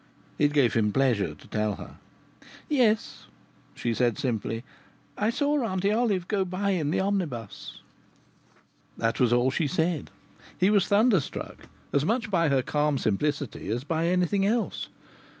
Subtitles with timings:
[0.39, 1.97] It gave him pleasure to tell her.
[2.67, 3.27] "Yes,"
[3.75, 4.63] she said simply,
[5.15, 7.81] "I saw Auntie Olive go by in the omnibus."
[8.97, 10.09] That was all she said.
[10.57, 14.87] He was thunderstruck, as much by her calm simplicity as by anything else.